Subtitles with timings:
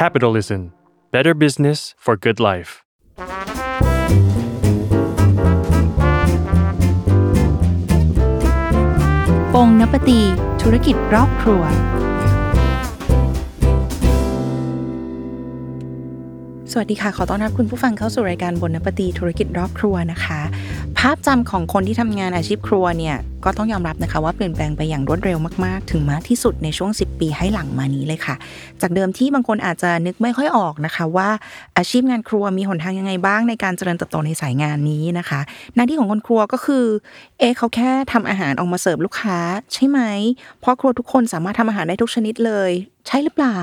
[0.00, 0.60] Capitalism
[1.14, 2.70] Better Business for Good Life
[9.54, 10.20] ปงนปตี
[10.62, 11.62] ธุรกิจรอบครัว
[16.74, 20.40] สวัสดีค่ะ ขอต้อนรับคุณผู้ฟังเข้าสู่รายการบนนปตีธุรกิจรอบครัวนะคะ
[21.06, 28.34] ภาพจำของคนที่ทำงานอาชีพครัวเนี่ยก็ต้องยอมรับนะคะว่าเปลี่ยนแปลงไปอย่างรวดเร็วมากๆ ถึงมากที่สุดในช่วง 10 ปีให้หลังมานี้เลยค่ะ
[28.82, 31.28] จากเดิมที่บางคนอาจจะนึกไม่ค่อยออกนะคะ ว่า
[31.76, 35.40] อาชีพงานครัวมีหนทางยังไงบ้างในการเจริญเติบโตในสายงานนี้นะคะ
[35.74, 36.84] หน้าที่ของคนครัวก็คือ
[37.38, 39.38] เอ๊เขาแค่ทำอาหารออกมาเสิร์ฟลูกค้า
[39.72, 40.00] ใช่ไหม
[40.60, 42.70] เพราะครัวทุกคนสามารถทำอาหารได้ทุกชนิดเลย
[43.08, 43.60] ใช่หรือเปล่า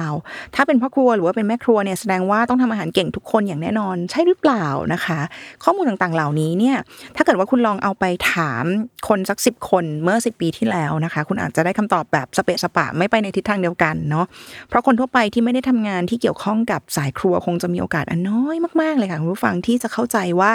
[0.55, 5.19] ถ้าเป็นพ่อครัวหรือว่าเป็นแม่ครัวเนี่ยแสดงว่าต้องทำอาหารเก่งทุกคนอย่างแน่นอน ใช่หรือเปล่านะคะ
[5.63, 6.77] ข้อมูลต่างๆเหล่านี้เนี่ย
[7.15, 8.63] ถ้าเกิดว่าคุณลองเอาไปถาม
[9.07, 14.25] คนสักสิบคนเมื่อสิบปีที่แล้วนะคะ คุณอาจจะได้คำตอบแบบสเปะสปะไม่ไปในทิศทางเดียวกันเนาะ
[14.69, 20.51] เพราะคนทั่วไปที่ไม่ได้ทำงานที่เกี่ยวข้องกับสายครัวคงจะมีโอกาสอันน้อยมากๆเลยค่ะคุณผู้ฟังที่จะเข้าใจว่า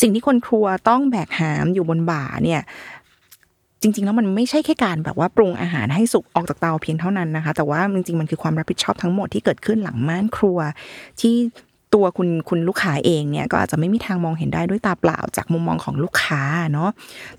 [0.00, 2.60] สิ่งที่คนครัวต้องแบกหามอยู่บนบ่าเนี่ย
[3.80, 10.58] จริง ๆ แล้วมันไม่ใช่แค่การแบบว่าปรุงอาหารให้สุกออกจากเตาเพียงเท่านั้นนะคะ แต่ว่าจริงๆมันคือความรับผิดชอบทั้งหมดที่เกิดขึ้นหลังม่านครัว
[11.20, 11.34] ที่
[11.94, 16.90] ตัวคุณคุณลูกค้าเองเนี่ยก็อาจจะไม่มีทางมองเห็นได้ด้วยตาเปล่าจากมุมมองของลูกค้าเนาะ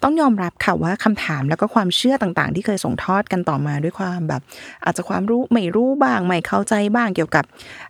[0.03, 4.41] ต้องยอมรับค่ะว่าคำถามแล้วก็ความเชื่อต่างๆ ที่เคยส่งทอดกันต่อมาด้วยความแบบ
[4.85, 7.45] อาจจะความรู้ไม่รู้บ้างไม่เข้าใจบ้างเกี่ยวกับ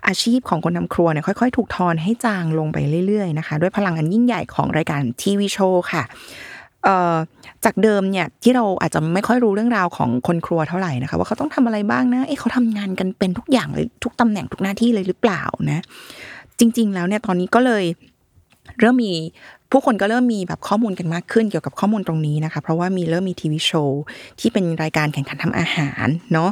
[0.08, 6.04] อาชีพของคนทำครัวเนี่ยค่อย ๆ ถูกทอนให้จางลงไปเรื่อยๆนะคะ ด้วยพลังอันยิ่งใหญ่ของรายการทีวีโชว์ค่ะ
[7.66, 15.84] จากเดิมเนี่ยที่เราอาจจะไม่ค่อยรู้เรื่องราวของคนครัวเท่าไหร่นะคะ ว่าเขาต้องทำอะไรบ้างนะเอ๊ะเขาทำงานกันเป็นทุกอย่างเลยทุกตำแหน่งทุกหน้าที่เลยหรือเปล่านะ
[16.60, 17.84] จริง ๆ แล้วเนี่ยตอนนี้ก็เลย
[18.80, 19.14] เริ่มมี
[19.72, 24.04] ผู้คนก็เริ่มมีแบบข้อมูลกันมากขึ้นเกี่ยวกับข้อมูลตรงนี้นะคะ เพราะว่ามีเริ่มมีทีวีโชว์
[24.40, 26.52] ที่เป็นรายการแข่งขันทำอาหารเนาะ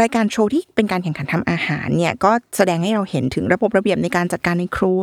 [0.00, 5.02] รายการโชว์ที่เป็นการแข่งขันทำอาหารเนี่ยก็แสดงให้เราเห็นถึงระบบระเบียบในการจัดการในครัว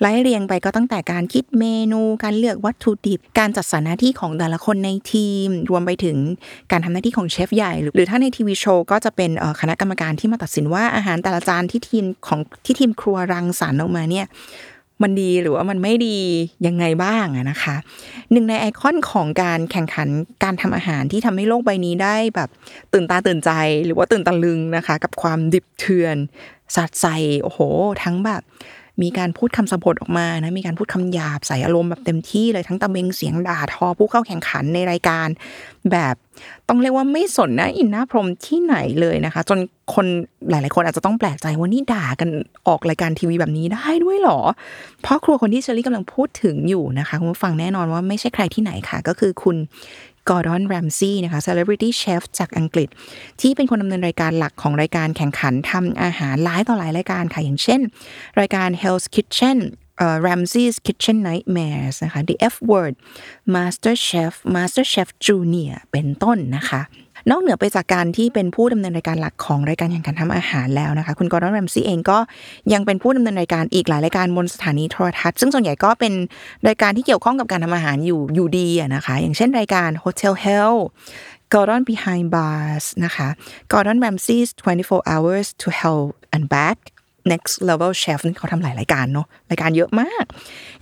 [0.00, 6.16] ไล่เรียงไปก็ตั้งแต่การคิดเมนู การเลือกวัตถุดิบ การจัดสรรหน้าที่ของแต่ละคนในทีม รวมไปถึง
[6.70, 14.26] การทำหน้าที่ของเชฟใหญ่ หรือถ้าในทีวีโชว์ก็จะเป็นคณะกรรมการที่มาตัดสินว่าอาหารแต่ละจานที่ทีมของที่ทีมครัวรังสรรค์ออกมาเนี่ย
[15.04, 16.18] มันดีหรือว่ามันไม่ดี
[16.66, 17.76] ยังไงบ้างอะนะคะ
[18.32, 20.08] หนึ่งในไอคอนของการแข่งขัน
[20.44, 22.48] การทำอาหารที่ทำให้โลกใบนี้ได้แบบ
[22.92, 23.50] ตื่นตาตื่นใจ
[23.84, 26.16] หรือว่าตื่นตะลึงนะคะ กับความดิบเถื่อน
[26.76, 27.60] สัดใส่โอ้โห
[28.02, 28.42] ทั้งแบบ
[29.02, 35.28] มีการพูดคำสะบทออกมานะมีการพูดคำหยาบใส่อารมณ์แบบเต็มที่เลยทั้งตะเบงเสียงด่าทอผู้เข้าแข่งขันในรายการ
[35.90, 36.14] แบบ
[36.68, 39.58] ต้องเรียกว่าไม่สนน้าอินหน้าพรมที่ไหนเลยนะคะ จน
[39.94, 40.06] คน
[40.50, 42.28] หลาย ๆ คนอาจจะต้องแปลกใจว่านี่ด่ากัน
[42.68, 44.40] ออกรายการทีวีแบบนี้ได้ด้วยหรอ
[45.02, 49.56] เพราะครัวคนที่เชอรี่กำลังพูดถึงอยู่นะคะคุณผู้ฟังแน่นอนว่าไม่ใช่ใครที่ไหนค่ะ ก็คือคุณ
[50.28, 52.88] กอร์ดอนแรมซี่นะคะ celebrity chef จากอังกฤษ
[53.40, 57.80] ที่เป็นคนดำเนินรายการหลักของรายการแข่งขันทำอาหารหลายต่อหลายรายการค่ะ อย่างเช่น
[58.40, 59.58] รายการ Hell's Kitchen
[59.98, 62.94] เอ่อ Ramsey's Kitchen Nightmares นะคะ The F Word
[63.54, 66.82] Master Chef Master Chef Junior เป็นต้นนะคะ
[67.30, 72.18] นอกเหนือไปจากการที่เป็นผู้ดำเนินรายการหลักของรายการแห่งการทำอาหารแล้วนะคะ คุณกอร์ดอนแรมซี่เองก็
[72.72, 76.12] ยังเป็นผู้ดำเนินรายการอีกหลายรายการบนสถานีโทรทัศน์ซึ่งส่วนใหญ่ก็เป็น
[76.68, 80.76] รายการที่เกี่ยวข้องกับการทำอาหารอยู่อยู่ดีนะคะ อย่างเช่นรายการ Hotel Hell
[81.52, 83.28] Gordon Behind Bars นะคะ
[83.72, 86.02] Gordon Ramsay's 24 Hours to Hell
[86.34, 86.78] and Back
[87.30, 90.24] next level chef นี่เขาทำหลายรายการเนาะรายการเยอะมาก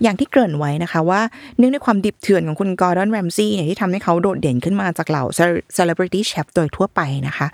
[0.02, 1.20] อย่างที่เกริ่นไว้นะคะว่า
[1.58, 5.24] เนื่องด้วยความดิบเถื่อนของคุณกอร์ดอนแรมซี่เนี่ยที่ทำให้เขาโดดเด่นขึ้นมาจากเหล่า
[5.76, 7.46] celebrity chef โดยทั่วไปนะคะ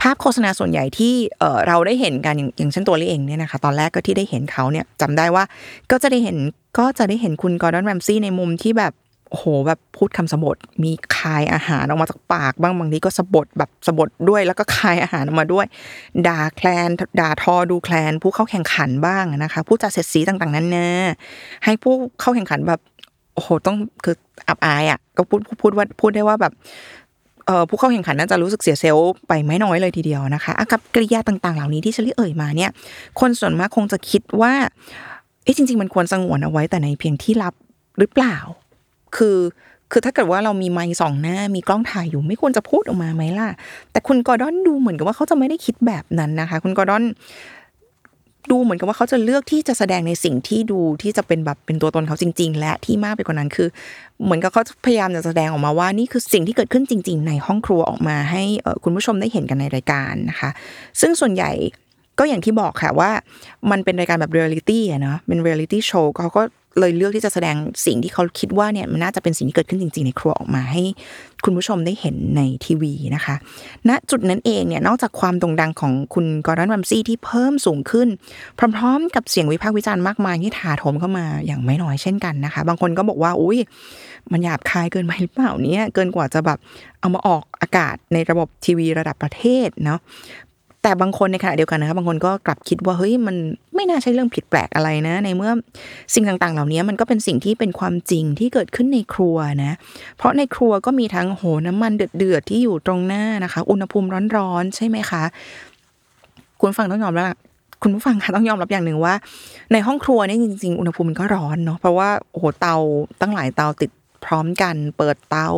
[0.00, 5.44] ภาพโฆษณาส่วนใหญ่ที่เราได้เห็นกันอย่างเช่นตัวเองเนี่ยนะคะตอนแรกก็ที่ได้เห็นเขาเนี่ยจำได้ว่า
[5.90, 6.36] ก็จะได้เห็น
[6.78, 8.92] ก็จะได้เห็นคุณกอร์ดอนแรมซี่ในมุมที่แบบ
[9.30, 15.66] โอ้โหแบบพูดคำสบถมีคายอาหารออกมาจากปากบ้างบางทีก็สบถแบบสบถด้วย แล้วก็คายอาหารออกมาด้วย
[16.26, 16.88] ด่าแคลน
[17.20, 20.88] ด่าทอดูแคลน ผู้เข้าแข่งขันบ้างนะคะผู้จัดเสร็จสีต่างๆ นั้นนะ
[21.64, 22.80] ให้ผู้เข้าแข่งขันแบบ
[23.34, 24.16] โอ้โหต้องคือ
[24.48, 26.52] อับอายอะก็พูดพูดว่าพูดได้ว่าแบบ
[27.46, 32.70] เอ่อผู้เข้าแข่งขันน่าจะรู้สึกเสียเซลล์ไปไม่น้อยเลยทีเดียวนะคะอากับกริยาต่างๆ เหล่านี้ที่เชลี่เอ่ยมาเนี่ย
[33.20, 34.52] คนส่วนมากคงจะคิดว่า
[35.44, 37.54] เอ๊ะจริง ๆ มันควรสงวนเอาไว้แต่ในเพียงที่ลับ
[37.98, 38.36] หรือเปล่า
[39.16, 39.38] คือ
[39.92, 43.48] คือถ้าเกิดว่าเรามีไมค์สองหน้ามีกล้องถ่ายอยู่ไม่ควรจะพูดออกมาไหมล่ะ
[43.92, 47.04] แต่คุณกอร์ดอนดูเหมือนกับว่าเขาจะไม่ได้คิดแบบนั้นนะคะ คุณกอร์ดอน
[48.50, 53.68] ดูเหมือนกับว่าเขาจะเลือกที่จะแสดงในสิ่งที่ดูที่จะเป็นแบบเป็นตัวตนเขาจริง ๆ และที่มากไปกว่านั้นคือ
[54.24, 58.42] เหมือนกับเขาพยายามจะแสดงออกมาว่านี่คือสิ่งที่เกิดขึ้นจริง ๆ ในห้องครัวออกมาให้
[58.84, 60.50] คุณผู้ชมได้เห็นกันในรายการนะคะ
[61.00, 61.50] ซึ่งส่วนใหญ่
[62.18, 63.10] ก็อย่างที่บอกค่ะว่า
[63.70, 66.42] มันเป็นรายการแบบเรียลิตี้อะเนาะเป็นเรียลิตี้โชว์เขาก็
[66.78, 70.82] เลยเลือกที่จะแสดงสิ่งที่เขาคิดว่าเนี่ยมันน่าจะเป็นสิ่งที่เกิดขึ้นจริง ๆ ในครัวออกมาให้
[71.44, 73.34] คุณผู้ชมได้เห็นในทีวีนะคะ
[73.88, 78.08] ณจุดนั้นเองเนี่ยนอกจากความโด่งดังของคุณกอร์ดอนรัมซี่ที่เพิ่มสูงขึ้น
[78.76, 83.58] พร้อมๆ กับเสียงวิพากษ์วิจารณ์มากมายที่ถาโถมเข้ามาอย่างไม่น้อยเช่นกันนะคะ บางคนก็บอกว่าอุ้ย
[84.32, 86.58] มันหยาบคายเกินไปหรือเปล่าเนี่ยเกินกว่าจะแบบ
[87.00, 90.00] เอามาออกอากาศในระบบทีวีระดับประเทศเนาะ
[90.88, 93.36] แต่บางคนในขณะเดียวกันนะครับบางคนก็กลับคิดว่าเฮ้ยมัน
[93.74, 95.52] ไม่น่าใช่เรื่องผิดแปลกอะไรนะ ในเมื่อ
[96.14, 99.72] สิ่งต่างๆ เหล่านี้มันก็เป็นสิ่งที่เป็นความจริงที่เกิดขึ้นในครัวนะ
[100.16, 105.22] เพราะในครัวก็มีทั้งโหน้ำมันเดือดๆที่อยู่ตรงหน้านะคะ อุณหภูมิร้อนๆใช่ไหมคะ
[106.60, 107.26] คุณฟังต้องยอมรับ
[107.82, 109.14] คุณผู้ฟังคะต้องยอมรับอย่างหนึ่งว่า
[109.72, 112.76] ในห้องครัวนี่จริง ๆ อุณหภูมิมันก็ร้อนเนาะเพราะว่าโอ้โหเตา
[113.20, 113.90] ตั้งหลายเตาติด
[114.28, 115.48] พร้อมกัน เปิดเตา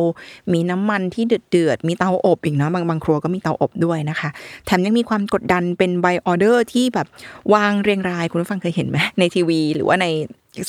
[0.53, 4.29] มีน้ำมันที่เดือดเดือดมีเตาอบอีกเนาะบางบางครัวก็มีเตาอบด้วยนะคะ
[4.65, 7.07] แถมยังมีความกดดันเป็นใบออเดอร์ที่แบบ
[7.53, 10.07] วางเรียงรายคุณผู้ฟังเคยเห็นไหมในทีวี หรือว่าใน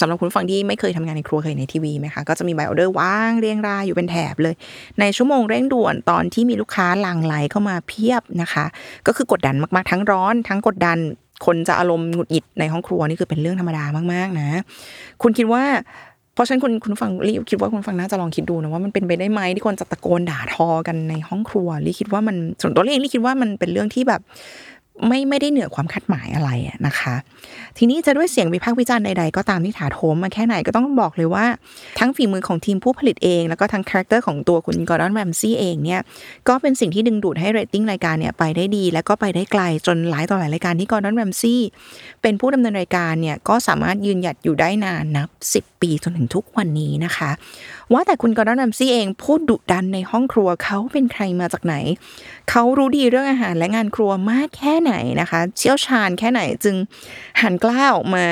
[0.00, 4.54] สำหรับคุณผู้ฟังที่ไม่เคยทำงานในครัวเคยในทีวีไหมคะก็จะมีใบออเดอร์วางเรียงรายอยู่เป็นแถบเลย
[5.00, 8.64] ในชั่วโมงเร่งด่วนตอนที่มีลูกค้าหลั่งไหลเข้ามาเพียบนะคะ
[9.06, 10.98] ก็คือกดดันมากๆทั้งร้อน ทั้งกดดัน
[11.46, 14.48] คนจะอารมณ์หงุดหงิดในห้องครัวนี่คือเป็นเรื่องธรรมดามากๆนะ
[15.22, 15.64] คุณคิดว่า
[16.34, 24.20] เพราะฉะนั้นคุณคุณฟังรีคิดว่าคุณฟังน่าจะลองคิดดูนะว่ามันเป็นไปได้ไหมที่คนจะตะโกนด่าทอกันในห้องครัวรีคิดว่ามันส่วนตัวเองรีคิดว่ามันเป็นเรื่องที่แบบ
[25.08, 26.50] ไม่ไม่ได้เหนือความคาดหมายอะไร
[26.86, 27.14] นะคะ
[27.78, 31.46] ทีนี้จะด้วยเสียงวิพากษ์วิจารณ์ใดๆก็ตามที่ถาโถมมาแค่ไหนก็ต้องบอกเลยว่า
[31.98, 36.00] ทั้งฝีมือของทีมผู้ผลิตเอง แล้วก็ทั้งคาแรคเตอร์ของตัวคุณกอร์ดอนแรมซี่เองเนี่ย
[36.48, 41.60] ก็เป็นสิ่งที่ดึงดูดให้เรตติ้งรายการเนี่ยไปได้ดี และก็ไปได้ไกลจนหลายต่อหลายรายการที่กอร์ดอนแรมซี่
[42.22, 45.28] เป็นผู้ดำเนินรายการเนี่ยก็สามารถยืนหยัดอยู่ได้นานนับ
[45.58, 47.30] 10 ปีจนถึงทุกวันนี้นะคะ
[47.92, 51.74] ว่าแต่คุณกอร์ดอนแรมซี่เองพูดดุดันในห้องครัวเขาเป็นใครมาจากไหน
[52.50, 56.76] เขารู้ดีเรื่องอาหารและงานครัวมากแค่ไหนนะคะ เชี่ยวชาญแค่ไหนจึง
[57.42, 58.26] หันกล้าออกมา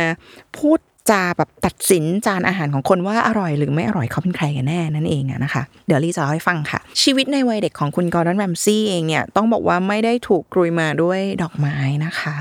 [0.58, 0.78] พูด
[1.10, 12.34] จาแบบตัดสินจานอาหารของคนว่าอร่อยหรือไม่อร่อยเขาเป็นใครกันแน่นั่นเองอะนะคะ เดี๋ยวลีจะเล่าให้ฟังค่ะ ชีวิตในวัยเด็กของคุณกอร์ดอนแรมซี่เองเนี่ยต้องบอกว่าไม่ได้ถูกกรุยมาด้วยดอกไม้นะคะ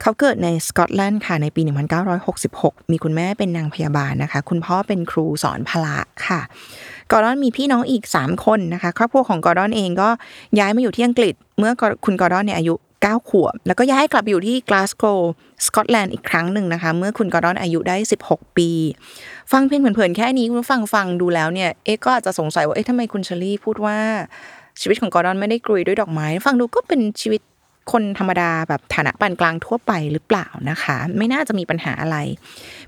[0.00, 1.60] เขาเกิดในสกอตแลนด์ค่ะในปี
[2.26, 6.40] 1966 มีคุณแม่เป็นนางพยาบาลนะคะ คุณพ่อเป็นครูสอนพละค่ะ
[7.12, 10.08] กอร์ดอนมีพี่น้องอีก 3 คนนะคะ ครอบครัวของกอร์ดอนเองก็
[10.58, 11.72] ย้ายมาอยู่ที่อังกฤษ เมื่อ
[12.04, 12.74] คุณกอร์ดอนเนี่ยอายุ
[13.06, 15.32] 9 ขวบ แล้วก็ย้ายกลับอยู่ที่กลาสโกว์
[15.66, 17.96] สกอตแลนด์อีกครั้งหนึ่งนะคะ เมื่อคุณกอร์ดอนอายุได้
[18.28, 18.70] 16 ปี
[19.52, 23.98] ฟังเพียงเผินๆแค่นี้คุณฟังฟังดูแล้วเนี่ยเอ๊ก็อาจจะสงสัยว่าเอ๊ะทำไมคุณเชอรี่พูดว่า
[24.80, 27.40] ชีวิตของกอร์ดอนไม่ได้กรุยด้วยดอกไม้ ฟังดูก็เป็นชีวิต
[27.92, 32.16] คนธรรมดาแบบฐานะปานกลางทั่วไปหรือเปล่านะคะ ไม่น่าจะมีปัญหาอะไร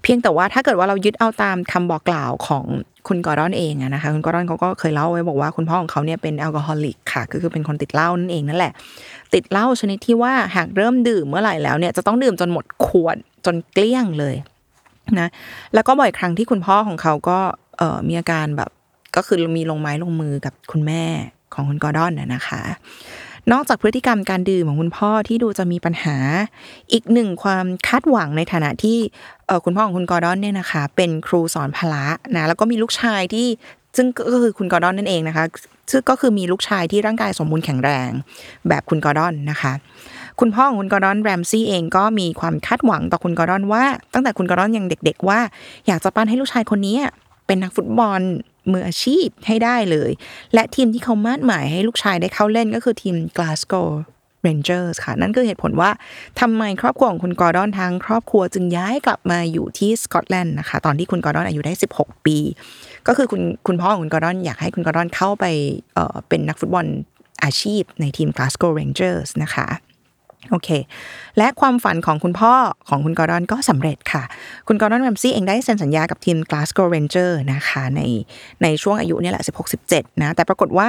[0.02, 2.64] เพียงแต่ว่าถ้าเกิดว่าเรายึดเอาตามคำบอกกล่าวของ
[3.08, 8.72] คุณกอร์ดอนเองอะนะคะคุณกอร์ดอนเขาก็เคยเล่าไว้บอกว่าคุณพ่อของเขาเนี่ยเป็น alcoholic ค่ะก็คือเป็นคนติดเหล้านั่นเองนั่นแหละ
[9.34, 13.16] ติดเหล้าชนิดที่ว่าหากเริ่มดื่มเมื่อไหร่แล้วเนี่ยจะต้องดื่มจนหมดขวด
[13.46, 14.34] จนเกลี้ยงเลย
[15.20, 15.28] นะ
[15.74, 17.38] แล้วก็บ่อยครั้งที่คุณพ่อของเขาก็
[17.78, 18.70] เออมีอาการแบบ
[19.16, 21.04] ก็คือมีลงไม้ลงมือกับคุณแม่
[21.54, 22.62] ของคุณกอร์ดอนน่ะนะคะ
[23.52, 26.16] นอกจากพฤติกรรมการดื่มของคุณพ่อที่ดูจะมีปัญหา
[26.92, 28.98] อีกหนึ่งความคาดหวังในฐานะที่
[29.64, 32.04] คุณพ่อของคุณกอร์ดอนเนี่ยนะคะ เป็นครูสอนพละ
[32.34, 33.46] นะแล้วก็มีลูกชายที่
[33.96, 35.44] ซึ่งก็คือคุณกอร์ดอนนั่นเองนะคะ
[35.90, 38.10] ซึ่งก็คือมีลูกชายที่ร่างกายสมบูรณ์แข็งแรง
[38.68, 39.72] แบบคุณกอร์ดอนนะคะ
[40.40, 45.38] คุณพ่อของคุณกอร์ดอนแรมซี่เองก็มีความคาดหวังต่อคุณกอร์ดอนว่า ตั้งแต่คุณกอร์ดอนยังเด็ก ๆ ว่า
[45.86, 46.96] อยากจะปั้นให้ลูกชายคนนี้
[47.46, 48.20] เป็นนักฟุตบอล
[48.72, 50.10] มืออาชีพให้ได้เลย
[50.54, 53.88] และทีมที่เขามาดหมายให้ลูกชายได้เข้าเล่นก็คือทีม Glasgow
[54.46, 55.90] Rangers ค่ะ นั่นคือเหตุผลว่า
[56.40, 62.36] ทำไมครอบครัวของคุณกอร์ดอนทั้งครอบครัวจึงย้ายกลับมาอยู่ที่สกอตแลนด์นะคะ ตอนที่คุณกอร์ดอนอายุได้ 16 ปี
[63.06, 65.44] ก็คือคุณคุณพ่อของคุณกอร์ดอนอยากให้คุณกอร์ดอนเข้าไป
[65.94, 66.86] เป็นนักฟุตบอล
[67.44, 69.66] อาชีพในทีม Glasgow Rangers นะคะ
[70.50, 70.68] โอเค
[71.38, 72.52] และความฝันของคุณพ่อ
[72.88, 74.22] ของคุณกอร์ดอนก็สำเร็จค่ะ
[74.68, 78.00] คุณกอร์ดอนแรมซี่เองได้เซ็นสัญญากับทีม Glasgow Ranger นะคะใน
[78.62, 79.44] ในช่วงอายุนี้แหละ
[79.82, 80.88] 16-17 นะ แต่ปรากฏว่า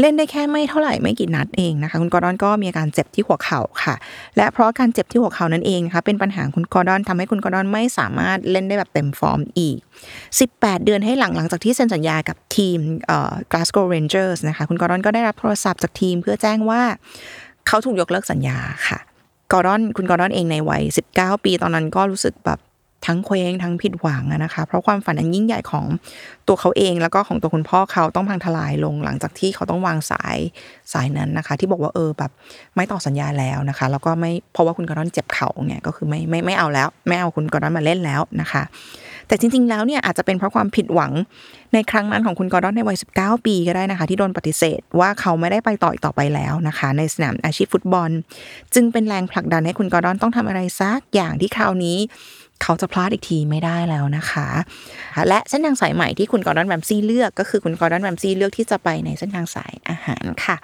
[0.00, 3.94] เล่นได้แค่ไม่เท่าไหร่ไม่กี่นัดเองนะคะ คุณกอร์ดอนก็มีอาการเจ็บที่หัวเข่าค่ะ
[4.36, 9.78] และเพราะการเจ็บที่หัวเข่านั่นเองนะคะเป็นปัญหาคุณกอร์ดอนทำให้คุณกอร์ดอนไม่สามารถเล่นได้แบบเต็มฟอร์มอีก
[10.30, 12.78] 18 เดือนให้หลังหลังจากที่เซ็นสัญญากับทีม
[13.50, 16.82] Glasgow Rangers นะคะคุณกอร์ดอนก็ได้รับโทรศัพท์จากทีมเพื่อแจ้งว่า
[17.68, 18.58] เขาถูกยกเลิกสัญญา
[18.88, 18.98] ค่ะ
[19.52, 20.82] กอร์ดอนคุณกอร์ดอนเองในวัย
[21.14, 22.58] 19 ปีตอนนั้นก็รู้สึกแบบ
[23.06, 25.84] ทั้งเคว้งทั้งผิดหวังอะนะคะ เพราะความฝันอันยิ่งใหญ่ของ
[26.48, 30.38] ตัวเขาเอง แล้วก็ของตัวคุณพ่อเขาต้องพังทลายลงหลังจากที่เขาต้องวางสาย
[30.92, 32.30] สายนั้นนะคะ ที่บอกว่าเออแบบ
[32.76, 38.62] ไม่ต่อสัญญาแล้วนะคะ แล้วก็ไม่เพราะว่าคุณกอร์ดอนเจ็บเข่าเนี่ยก็คือไม่ไม่ไม่เอาแล้วไม่เอาคุณกอร์ดอนมาเล่นแล้วนะคะ
[39.28, 41.12] แต่จริง ๆ แล้วเนี่ยอาจจะเป็นเพราะความผิดหวัง
[41.74, 48.10] ในครั้งนั้นของคุณกอร์ดอนในวัย 19 ปีก็ได้นะคะ ที่โดนปฏิเสธว่าเขาไม่ได้ไปต่ออีกต่อไปแล้วนะคะ ในสนามอาชีพฟุตบอล
[48.74, 51.98] จึงเป็นแรงผลักดันให้คุณกอร์ดอนต้องทำอะไรสักอย่างที่คราวนี้
[52.62, 54.48] เขาจะพลาดอีกทีไม่ได้แล้วนะคะ
[55.28, 60.56] และเส้นทางสายใหม่ที่คุณกอร์ดอนแรมซี่เลือกก็คือคุณกอร์ดอนแรมซี่เลือกที่จะไปในเส้นทางสายอาหารค่ะ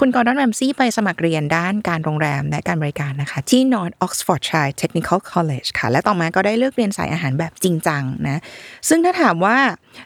[0.00, 8.40] คุณกอร์ดอนแรมซี่ไปสมัครเรียนด้านการโรงแรมและการบริการนะคะ ที่ North Oxfordshire Technical College ค่ะ และต่อมาก็ได้เลือกเรียนสายอาหารแบบจริงจังนะ
[8.88, 9.56] ซึ่งถ้าถามว่า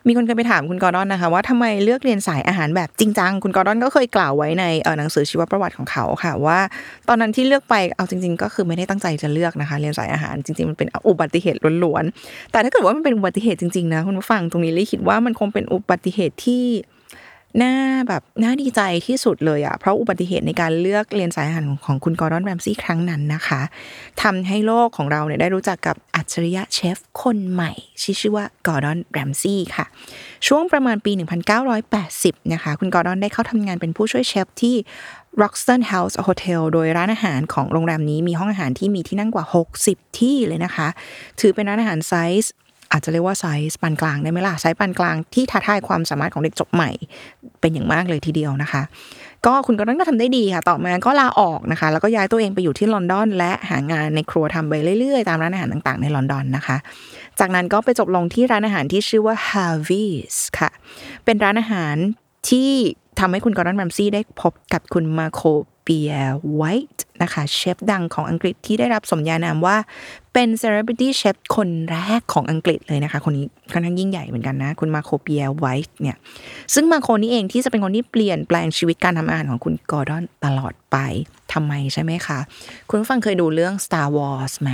[0.06, 4.64] มีคนเคยไปถามคุณกอร์ดอนนะคะ ว่าทำไมเลือกเรียนสายอาหารแบบจริงจังคุณกอร์ดอนก็เคยกล่าวไว้ใน
[4.98, 6.58] หนังสือชีวประวัติของเขาค่ะ ว่า
[7.08, 16.64] ตอนนั้นที่เลือกไปเอาจริง ๆ ก็คือไม่ได้ตั้งใจจะเลือกนะคะ เรียนสายอาหารจริงๆมันเป็นอุบัติเหตุล้วนๆแต่ถ้าเกิดว่ามันเป็นอุบัติเหตุจริงๆนะคุณผู้ฟังตรงนี้เลยคิดว่ามันคงเป็นอุบัติเหตุที่
[17.60, 17.74] น่า
[18.08, 23.60] แบบน่าดีใจที่สุดเลยอะเพราะอุบัติเหตุในการเลือกเรียนสายอาหารของคุณกอร์ดอนแรมซี่ครั้งนั้นนะคะ
[24.22, 29.86] ทำให้โลกของเราเนี่ยได้รู้จักกับอัจฉริยะเชฟคนใหม่ชื่อว่ากอร์ดอนแรมซี่ค่ะ
[30.46, 31.12] ช่วงประมาณปี
[31.82, 34.76] 1980 นะคะ คุณกอร์ดอนได้เข้าทำงานเป็นผู้ช่วยเชฟที่
[35.42, 39.44] Wroxton House Hotel โดยร้านอาหารของโรงแรมนี้มีห้องอาหารที่มีที่นั่งกว่า
[39.82, 40.88] 60 ที่เลยนะคะ
[41.40, 42.52] ถือเป็นร้านอาหารไซส์
[42.92, 46.90] อาจจะเรียกว่าไซส์ปานกลางได้ไหมล่ะไซส์ปานกลางที่ท้าทายความสามารถของเด็กจบใหม่
[47.60, 48.82] เป็นอย่างมากเลยทีเดียวนะคะ
[49.46, 56.76] ก็คุณกอร์ดอนก็ทำได้ดีค่ะ ต่อมาก็ลาออกนะคะ แล้วก็ย้ายตัวเองไปอยู่ที่ลอนดอน และหางานในครัวทำไปเรื่อยๆ ตามร้านอาหารต่างๆ ในลอนดอนนะคะ
[57.40, 60.70] จากนั้นก็ไปจบลงที่ร้านอาหารที่ชื่อว่า Harvey's ค่ะ
[61.24, 61.96] เป็นร้านอาหาร
[62.48, 62.70] ที่
[63.20, 66.12] ทำให้คุณกอร์ดอนแรมซี่ได้พบกับคุณมาร์โคปิแอร์
[66.54, 66.62] ไว
[66.96, 69.76] ท์ นะคะเชฟดังของอังกฤษที่ได้รับสมญานามว่า
[70.32, 76.16] เป็น celebrity chef คนแรกของอังกฤษเลยนะคะ คนนี้ค่อนข้างยิ่งใหญ่เหมือนกันนะ คุณมาร์โคปิแอร์ไวท์เนี่ย
[76.74, 80.96] ซึ่งมาร์โคนี้เองที่จะเป็นคนที่เปลี่ยนแปลงชีวิตการทำอาหารของคุณกอร์ดอนตลอดไป
[81.52, 82.38] ทำไมใช่ไหมคะ
[82.88, 84.70] คุณฟังเคยดูเรื่อง Star Wars ไหม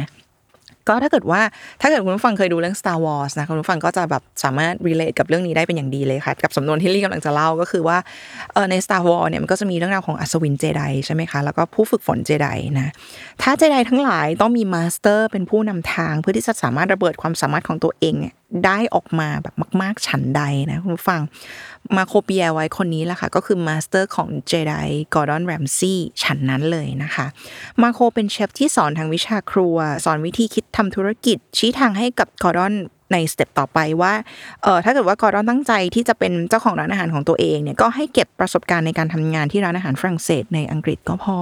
[0.89, 1.41] ก็ถ้าเกิดว่า
[1.81, 7.99] ถ้าเกิดคุณผู้ฟังเคยดูเรื่อง Star Wars นะคุณผู้ฟังก็จะแบบสามารถ relate กับเรื่องนี้ได้เป็นอย่างดีเลยค่ะ กับสำนวนที่ลี่กำลังจะเล่าก็คือว่า
[8.53, 12.89] เออใน Star Wars เนี่ยมันก็จะมีเรื่องราวของอัศวินเจไดใช่ไหมคะแล้วก็ผู้ฝึกฝนเจไดนะ
[13.43, 18.35] ถ้าเจไดทั้งหลายต้องมี master เป็นผู้นำทาง เพื่อที่จะสามารถระเบิดความสามารถของตัวเองเนี่ย
[18.67, 21.21] ได้ออกมาแบบมาก ๆ ฉันใดนะคุณผู้ฟัง
[21.97, 24.75] มาร์โคปิแอร์ไวท์คนนี้แหละค่ะ ก็คือ master ของเจได
[25.15, 27.27] กอร์ดอนแรมซี่ฉันนั้นเลยนะคะ
[27.83, 32.75] มาร์โคเป็นเชฟที่สอนทางวิชาครัว สอนวิธีคิดทำธุรกิจ ชี้ทางให้กับกอร์ดอน
[33.13, 34.13] ใน step ต่อไปว่า
[34.63, 41.39] เออถ้าเกิดว่ากอร์ดอนตั้งใจที่จะเป็นเจ้าของร้านอาหารของตัวเองเนี่ยก็ให้เก็บประสบการณ์ในการทำงานที่ร้านอาหารฝรั่งเศสในอังกฤษก็พอ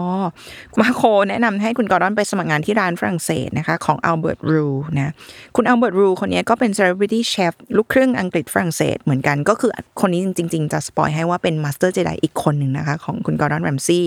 [0.80, 5.12] มาร์โคแนะนำให้คุณกอร์ดอนไปสมัครงานที่ร้านฝรั่งเศสนะคะของอัลเบิร์ตรูนะ
[5.56, 9.70] คุณอัลเบิร์ตรูคนนี้ก็เป็น celebrity chef ลูกครึ่งอังกฤษฝรั่งเศสเหมือนกันก็คือ
[10.00, 14.06] คนนี้จริง ๆ จะ spoil ให้ว่าเป็น master เจไดอีกคนหนึ่งนะคะของคุณกอร์ดอนแรมซี่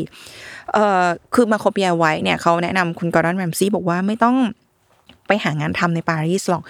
[0.73, 4.37] เอ่อคือมาร์โคปิแอร์ไวท์เนี่ยเขาแนะนำคุณกอร์ดอนแรมซี่บอกว่าไม่ต้อง
[5.29, 6.63] ไปหางานทำในปารีสหรอก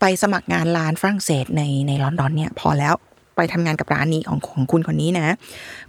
[0.00, 2.96] ไปสมัครงานร้านฝรั่งเศสในในลอนดอนเนี่ยพอแล้ว
[3.36, 5.34] ไปทำงานกับร้านนี้ของของคุณคนนี้นะ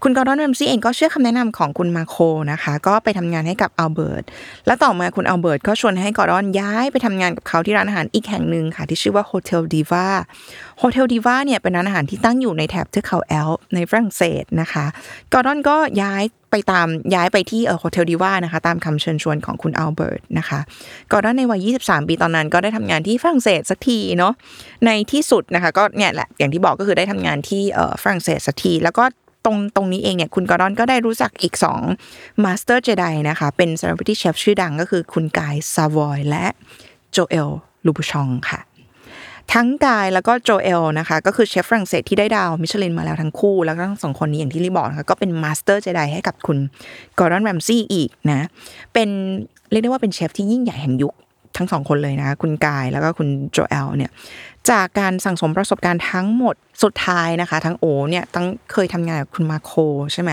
[0.03, 2.15] คุณกอร์ดอนแรมซี่เองก็เชื่อคำแนะนำของคุณมาร์โค
[2.51, 4.23] นะคะ ก็ไปทำงานให้กับอัลเบิร์ต
[4.67, 14.85] และต่อมาคุณอัลเบิร์ตก็ชวนให้กอร์ดอนย้ายไปทำงานกับเขาที่ร้านอาหารอีกแห่งหนึ่งค่ะที่ชื่อว่า Hotel Diva Hotel Diva เนี่ยเป็นร้านอาหารที่ตั้งอยู่ในแถบเทือกเขาแอลป์ในฝรั่งเศสนะคะ
[15.33, 20.59] กอร์ดอนก็ย้าย ไปตามย้ายไปที่เออ Hotel Diva นะคะ ตามคำเชิญชวนของคุณอัลเบิร์ตนะคะ
[21.11, 24.33] กอร์ดอนในวัย 23 ปีตอนนั้น ก็ได้ทำงานที่ฝรั่งเศสสักทีเนาะ
[24.85, 29.03] ในที่สุดนะคะ ก็เนี่ยแหละอย่างที่บอกก็คือได้ทำงานที่เออฝรั่งเศสสักทีแล้วก็
[29.45, 31.53] ตรงตรงนี้เองเนี่ยคุณกอร์ดอนก็ได้รู้จักอีก
[31.99, 36.45] 2 master เจไดนะคะ เป็น celebrity chef ชื่อดังก็คือคุณกายซาวอยและ
[37.11, 37.49] โจเอล
[37.85, 38.59] โรบูชงค่ะ
[39.53, 46.57] ทั้งกายแล้วก็โจเอลนะคะก็คือเชฟฝรั่งเศสที่ได้ดาวมิชลินมาแล้วทั้งคู่ แล้วทั้งสองคนนี้อย่างที่ลี่บอกนะคะก็เป็น master เจไดให้กับคุณ
[47.19, 48.47] กอร์ดอนแรมซี่อีกนะ
[48.93, 49.09] เป็น
[49.71, 51.13] เรียกได้ว่าเป็นเชฟที่ยิ่งใหญ่แห่งยุค
[51.57, 54.11] ทั้งสองคนเลยนะคะคุณกายแล้วก็คุณโจเอลเนี่ย
[54.71, 59.71] จากการสั่งสมประสบการณ์ทั้งหมดสุดท้ายนะคะ ทั้งโอเนี่ยทั้งเคยทำงานกับคุณมาร์โค
[60.13, 60.31] ใช่ไหม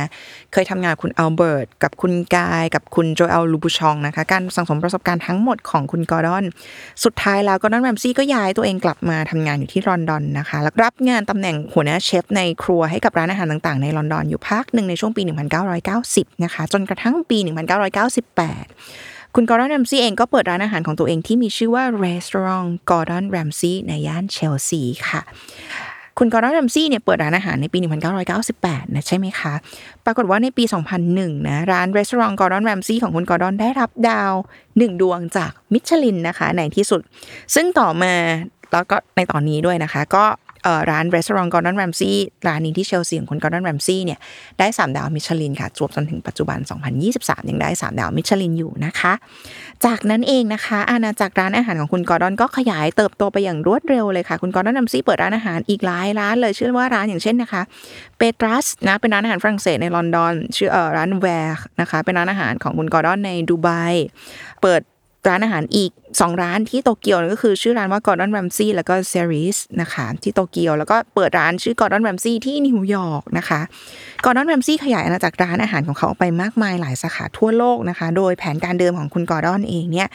[0.53, 6.45] เคยทำงานกับคุณอัลเบิร์ตกับคุณกายกับคุณโจเอลโรบูชงนะคะ การสั่งสมประสบการณ์ทั้งหมดของคุณกอร์ดอน
[7.05, 15.23] สุดท้ายแล้วกอร์ดอนแรมซี่ก็ย้ายตัวเองกลับมาทำงานอยู่ที่ลอนดอนนะคะ แล้วรับงานตำแหน่งหัวหน้าเชฟในครัวให้กับร้านอาหารต่างๆในลอนดอนอยู่พักหนึ่งในช่วงปี
[15.83, 25.23] 1990 นะคะ จนกระทั่งปี 1998 คุณกอร์ดอนแรมซี่เองก็เปิดร้านอาหารของตัวเองที่มีชื่อว่า Restaurant Gordon Ramsay ในย่านเชลซีค่ะ
[26.19, 27.79] คุณกอร์ดอนแรมซี่เนี่ยเปิดร้านอาหารในปี
[28.37, 29.55] 1998 นะใช่ไหมคะ
[30.05, 30.65] ปรากฏว่าในปี
[31.07, 34.33] 2001 นะ ร้าน Restaurant Gordon Ramsay ของคุณกอร์ดอนได้รับดาว
[34.67, 37.01] 1 ดวงจากมิชลินนะคะในที่สุด
[37.55, 38.15] ซึ่งต่อมา
[38.73, 40.25] แล้วก็ในตอนนี้ด้วยนะคะ ก็
[40.91, 44.19] ร้าน Restaurant Gordon Ramsay ร้านนี้ที่เชลซีของคุณกอร์ดอนแรมซี่เนี่ย
[44.59, 46.59] ได้ 3 ดาวมิชลินค่ะจวบจนถึงปัจจุบัน
[47.05, 49.13] 2023 ยังได้ 3 ดาวมิชลินอยู่นะคะ
[49.85, 57.63] จากนั้นเองนะคะ อาณาจักรร้านอาหารของคุณกอร์ดอนก็ขยายเติบโตไปอย่างรวดเร็วเลยค่ะ คุณกอร์ดอนแรมซี่เปิดร้านอาหารอีกหลายร้านเลยชื่อว่าร้านอย่างเช่นนะคะ
[58.19, 63.69] Pétrus นะเป็นร้านอาหารฝรั่งเศสในลอนดอนชื่อร้าน Verre นะคะเป็นร้านอาหารของคุณกอร์ดอนในดูไบ
[64.63, 64.83] เปิด
[65.29, 73.61] ร้านอาหารอีก2ร้านที่โตเกียวก็คือชื่อร้านว่า Gordon Ramsay แล้วก็ Series นะคะที่โตเกียวแล้วก็เปิดร้านชื่อ Gordon Ramsay ที่นิวยอร์กนะคะ
[74.25, 80.09] Gordon Ramsay ขยายอาณาจักรร้านอาหารของเขาออกไปมากมายหลายสาขาทั่วโลกนะคะ โดยแผนการเดิมของคุณกอร์ดอนเองเนี่ย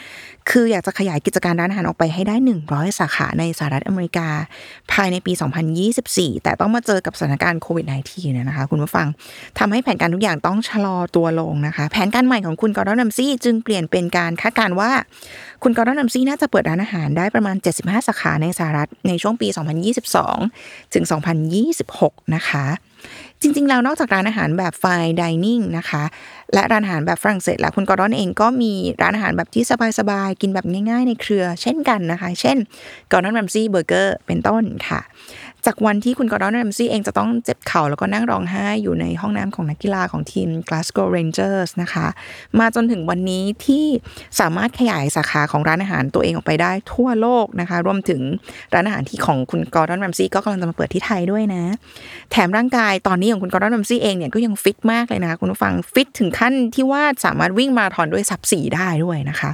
[0.50, 2.36] คืออยากจะขยายกิจการร้านอาหารออกไปให้ได้
[2.66, 4.28] 100 สาขาในสหรัฐอเมริกา
[4.92, 5.32] ภายในปี
[5.88, 9.06] 2024 แต่ต้องมาเจอกับสถานการณ์โควิด -19 เนี่ยนะคะคุณผู้ฟัง
[9.58, 14.90] ทำให้แผนการทุกอย่างต้องชะลอตัวลงนะคะ แผนการใหม่ของคุณกอร์ดอนนัมซี่จึงเปลี่ยนเป็นการคาดการณ์ว่า
[15.62, 19.48] คุณกอร์ดอนแรมซี่น่าจะเปิดร้านอาหารได้ประมาณ 75 สาขาในสหรัฐในช่วงปี
[20.20, 21.04] 2022 ถึง
[21.68, 22.66] 2026 นะคะ
[23.40, 24.84] จริงๆ แล้วนอกจากร้านอาหารแบบ fine
[25.20, 26.02] dining นะคะ
[26.54, 29.64] และร้านอาหารแบบฝรั่งเศสแล้วคุณกอร์ดอนเองก็มีร้านอาหารแบบที่
[29.98, 32.56] สบายๆ กินแบบง่ายๆ ในเครือ เช่นกันนะคะ เช่น
[33.12, 35.00] Gordon Ramsay Burger เป็นต้นค่ะ
[35.66, 42.06] จากวันที่คุณกอร์ดอนแรมซี่เองจะต้องเจ็บเข่าแล้วก็นั่งร้องไห้อยู่ในห้องน้ำของนักกีฬาของทีม Glasgow Rangers นะคะ
[42.58, 43.84] มาจนถึงวันนี้ที่
[44.40, 48.20] สามารถขยายสาขาของร้านอาหารตัวเองออกไปได้ทั่วโลกนะคะ รวมถึง
[48.74, 51.62] ร้านอาหารที่ของคุณกอร์ดอนแรมซี่ก็กำลังจะมาเปิดที่ไทยด้วยนะ
[52.30, 59.50] แถมร่างกายตอนนี้ของคุณกอร์ดอนแรมซี่เองเนี่ยก็ยังฟิตมากเลยนะคะคุณผู้ฟังฟิตถึงขั้นที่ว่าสามารถวิ่งมาราธอนด้วย sub สี่ได้ด้วยนะคะ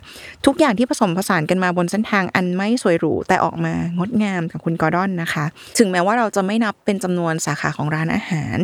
[0.46, 5.44] ทุกอย่างที่ผสมผสานกันมาบนเส้นทางอันไม่สวยหรูแต่ออกมางดงามกับคุณกอร์ดอนนะคะ
[5.78, 8.58] ถึงแม้ว่าเราจะไม่นับเป็นจำนวนสาขาของร้านอาหาร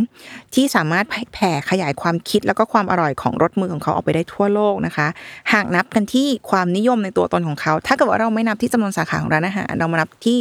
[0.55, 5.07] ที่สามารถแผ่ขยายความคิดแล้วก็ความอร่อยของรสมือของเขาออกไปได้ทั่วโลกนะคะ
[5.53, 10.39] หากนับกันที่ความนิยมในตัวตนของเขา ถ้าเกิดว่าเราไม่นับที่จำนวนสาขาของร้านอาหาร เรามานับที่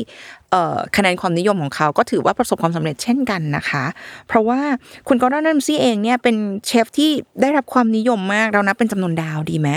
[0.96, 3.84] คะแนนความนิยมของเขาก็ถือว่าประสบความสำเร็จเช่นกันนะคะ
[4.28, 4.60] เพราะว่า
[5.08, 6.36] คุณกอร์ดอนแรมซี่เองเนี่ยเป็น
[6.68, 7.12] เชฟที่
[7.42, 9.70] ได้รับความนิยมมากเรานับเป็นจำนวนดาวดีไหม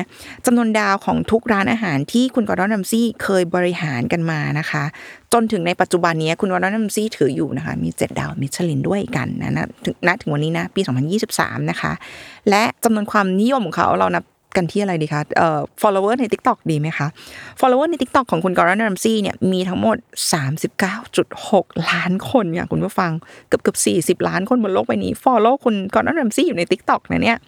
[0.46, 4.84] จำนวนดาวของทุกร้านอาหารที่คุณกอร์ดอนแรมซี่เคยบริหารกันมานะคะ
[5.32, 10.80] จนถึงในปัจจุบันนี้คุณกอร์ดอนแรมซี่ถืออยู่นะคะ มี 7 ดาวมิชลินด้วยกันนะนะถึงณถึงวันนี้นะปี
[11.26, 11.92] 2023 นะคะ
[12.50, 14.24] และจำนวนความนิยมของเขาเรานับ
[14.56, 17.06] กันที่อะไรดีคะเอ่อ follower ใน TikTok ดีไหมคะ
[17.60, 19.96] follower ใน TikTok ของคุณกอร์นรัมซี่เนี่ยมีทั้งหมด
[20.74, 23.12] 39.6 ล้านคนเนี่ยคุณผู้ฟัง
[23.48, 27.38] เกือบเกือบ40 ล้านคนบนโลกใบนี้ follow คุณกอร์นรัมซี่อยู่ใน TikTok นะเนี่ย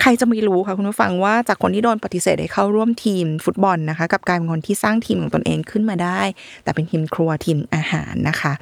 [0.00, 6.20] ใครจะไม่รู้คะคุณผู้ฟังว่าจากคนที่โดนปฏิเสธให้เข้าร่วมทีมฟุตบอลนะคะกับการเป็นคนที่สร้างทีมของตนเองขึ้นมาได้
[6.62, 8.52] แต่เป็นทีมครัวทีมอาหารนะคะ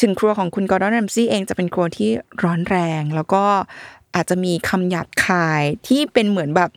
[0.00, 2.10] ถึงครัวของคุณกอร์นรัมซี่เองจะเป็นครัวที่
[2.42, 3.44] ร้อนแรงแล้วก็
[4.14, 6.70] อาจจะมีคำหยาบคายที่เป็นเหมือนแบบ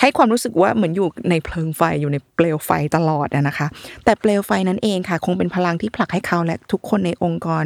[0.00, 3.66] ให้ความรู้สึกว่าเหมือนอยู่ในเพลิงไฟอยู่ในเปลวไฟตลอดนะคะ
[4.04, 7.64] แต่เปลวไฟนั้นเองค่ะ คงเป็นพลังที่ผลักให้เขาและทุกคนในองค์กร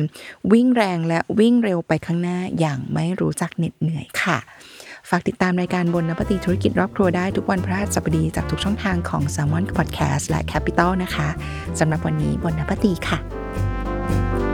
[0.52, 4.38] วิ่งแรงและวิ่งเร็วไปข้างหน้าอย่างไม่รู้จักเหน็ดเหนื่อยค่ะ
[5.10, 11.28] ฝากติดตามรายการบนนปฏิธุรกิจรอบครัวได้ทุกวันพฤหัสบดีจากทุกช่องทางของ s ซ l m o n Podcast และ Capital นะคะ
[11.78, 14.53] สำหรับวันนี้บนนปฏิค่ะ